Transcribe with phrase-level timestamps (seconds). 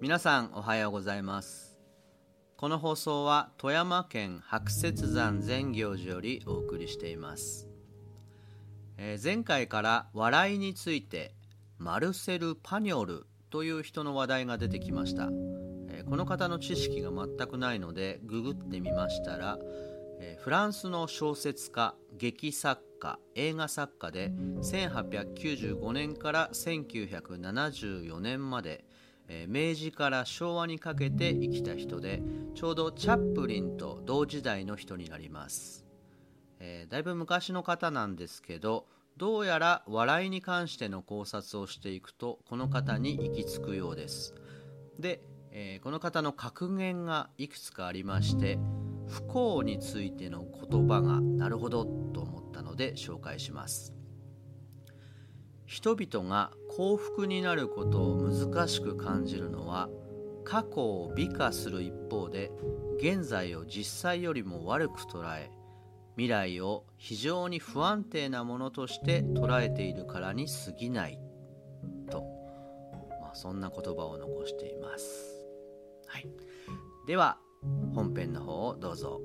[0.00, 1.78] 皆さんおはようございます。
[2.56, 7.68] この放送は富山県白雪山善行寺よりお送りしています、
[8.96, 11.34] えー、前回から笑いについて
[11.78, 15.28] マルセル・パニョルという人の話題が出てきました、
[15.88, 19.58] えー、この方の知識が全くないのでググってみましたら、
[20.18, 24.32] えー、フランスの小説家劇作家映画作家で
[24.62, 28.84] 1895年から1974年まで
[29.48, 32.22] 明治から昭和にかけて生きた人で
[32.54, 35.86] ちょうどチャップリンと同時代の人になります、
[36.58, 38.86] えー、だいぶ昔の方なんですけど
[39.16, 44.34] どうやら笑いに関しての考察をしていくとこの方に行き着くようです。
[44.98, 48.58] で、えー、この方の格言がいくつかありまして
[49.08, 53.99] 不幸についての言葉がなるほどと思ったので紹介します。
[55.70, 59.88] 人々が幸福になることを難しく感じるのは
[60.42, 62.50] 過去を美化する一方で
[62.98, 65.48] 現在を実際よりも悪く捉え
[66.16, 71.20] 未来を非常に不安定なものとして捉えているからに過ぎない。
[72.10, 72.24] と、
[73.22, 75.46] まあ、そんな言葉を残しています、
[76.08, 76.26] はい、
[77.06, 77.38] では
[77.94, 79.20] 本編の方をどうぞ。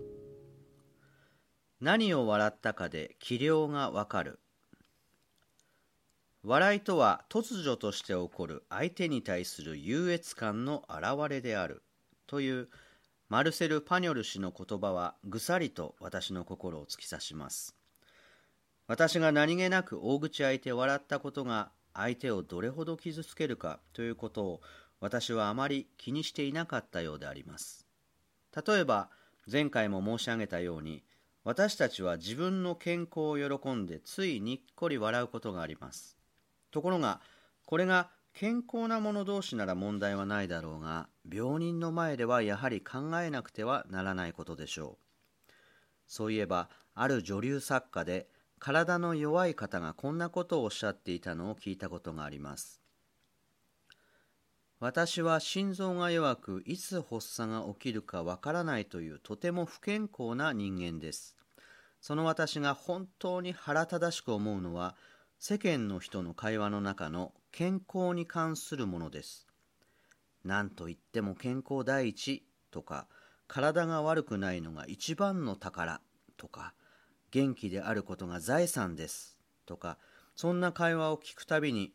[1.82, 4.40] 何を笑ったかで器量がわかる。
[6.48, 11.82] 笑いとは突如として起こる相手に対する優越感の表れである。
[12.28, 12.70] という
[13.30, 17.76] マルセル・パニョル氏の言葉はぐさりと私の心を突き刺します。
[18.86, 24.62] 私が何気なく大口開いて笑ったことが相手をどれほど傷つけるかということを
[25.00, 27.88] 私はあまり気にしていなかったようであります。
[28.68, 29.10] 例えば
[29.52, 31.04] 前回も申し上げたように
[31.44, 36.16] 私たちは自分の健康を喜んでついにっこり笑うことがあります。
[36.76, 37.22] ところが
[37.66, 44.98] これが健康な者同士なら問題はないだろうが病人の前ではやはり考えなくてはならないことでしょ
[45.48, 45.52] う。
[46.06, 48.28] そういえばある女流作家で
[48.60, 52.82] 体の弱い方がこんなことをおっしゃっていたのを聞いたことがあります。
[54.82, 61.38] 私は心臓が弱くいつ発作が起きるかわからないというとても不健康な人間です。
[62.02, 64.98] その私が本当に腹立たしく思うのは
[65.40, 69.48] 世間の人の会話の中の健康に関するものです。
[70.44, 73.08] 何と言っても健康第一とか
[73.48, 76.02] 体が悪くないのが一番の宝
[76.38, 76.74] とか
[77.32, 79.98] 元気であることが財産ですとか
[80.36, 81.94] そんな会話を聞くたびに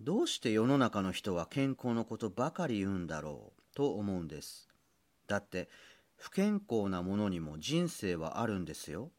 [0.00, 4.68] どうして世の中の人は健康のことばかり言うんだろうと思うんです。
[5.26, 5.68] だって
[6.16, 9.10] 不健康なものにも人生はあるんですよ。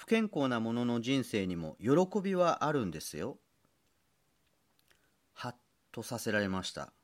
[0.00, 3.36] 不健康な者のの人生にも喜びはあるんですよ。
[5.34, 5.56] はっ
[5.92, 6.94] とさせられました。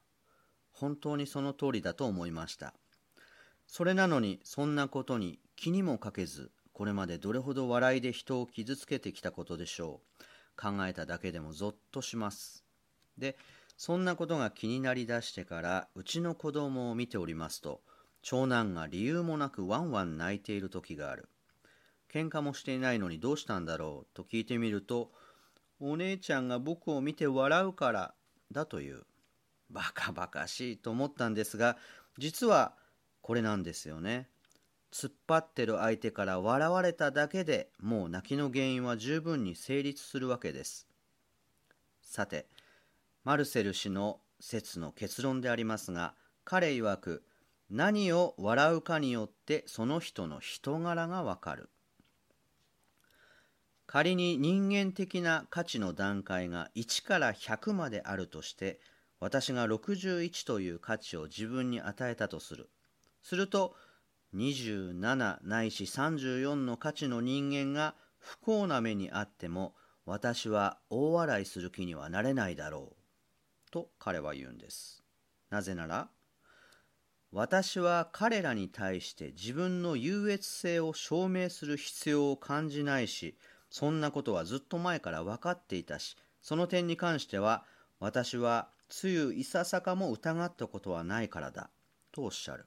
[0.73, 2.73] 本当にその通りだと思いました。
[3.67, 10.23] それなのにそんなことに気にもかけず、これまでどれほど笑いで人を傷つけてきたことでしょう。
[10.59, 12.65] 考えただけでもゾッとします。
[13.19, 13.37] で、
[13.77, 17.83] そんなことが気になりだしてからうちの子供を見ておりますと、
[18.23, 21.29] 長男が理由もなくワンワン泣いている時がある。
[22.17, 25.13] 喧嘩もしていないのにどうしたんだろうと聞いてみると、
[25.81, 28.15] お姉ちゃんが僕を見て笑うから
[28.51, 29.03] だという。
[29.69, 31.77] バカバカしいと思ったんですが、
[32.17, 32.73] 実は
[33.21, 34.31] これなんですよね。
[34.91, 40.87] 突っ張ってる相手から笑われただけでもう泣きの原因は十分に成立するわけです。
[42.01, 42.47] さて、
[43.25, 47.25] マルセル氏の説の結論でありますが、彼曰く、
[47.69, 51.69] 何を笑うかによってその人の人柄がわかる。
[53.87, 58.81] 仮に人間的な価値の段階が1から100まであるとして
[59.21, 62.69] 私が61という価値を自分に与えたとする。
[63.23, 63.75] すると
[64.35, 69.75] 27ないし34の価値の人間が不幸な目にあっても
[70.05, 73.71] 私は大笑いする気にはなれないだろう。
[73.71, 75.03] と彼は言うんです。
[75.51, 76.09] なぜなら
[77.33, 83.37] 私は彼らに対して自分の優越性を証明する必要を感じないし
[83.79, 87.63] そんなことはずっと前から分かっていたし、その点に関しては、
[88.01, 91.69] 私は、つゆいささかも疑ったことはないからだ、
[92.11, 92.65] とおっしゃる。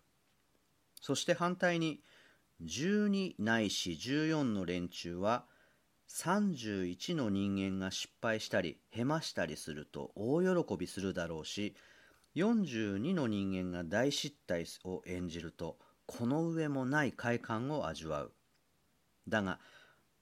[1.02, 2.04] そして反対に、
[2.64, 5.46] 12ないし14の連中は、
[6.10, 11.74] 31の人間が失敗したり、へましたりすると大喜びするだろうし、
[12.36, 18.32] 42の人間が大失態を演じると、この上もない快感を味わう。
[19.28, 19.60] だが、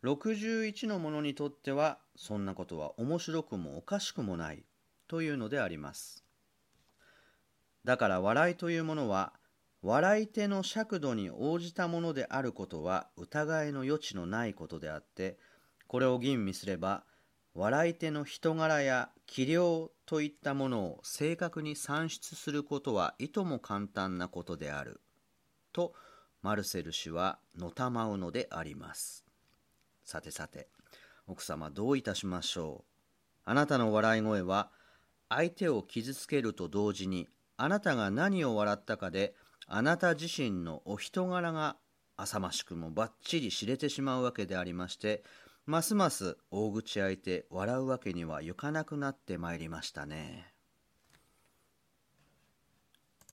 [0.04, 4.64] 61の者にとってはそんなことは面白くもおかしくもない
[5.08, 6.24] というのであります。
[7.84, 9.34] だから笑いというものは
[9.82, 15.38] 笑い手の尺度に応じたものであることは疑いの余地のないことであって
[15.88, 17.04] これを吟味すれば
[17.54, 25.00] 笑い手の人柄や器量といったものを正確に算出することはいとも簡単なことである
[25.74, 25.94] と
[26.42, 29.27] マルセル氏はのたまうのであります。
[30.08, 30.70] さてさて
[31.28, 34.70] 奥様どういたしましょうあなたの笑い声は
[35.28, 37.28] 相手を傷つけると同時に
[37.58, 39.36] あなたが何を笑ったかで
[39.68, 41.76] あなた自身のお人柄が
[42.16, 45.26] 浅ましくもばっちり知れてしまうわけでありまして
[45.66, 50.57] ますます大口開いて笑うわけにはいかなくなってまいりましたね。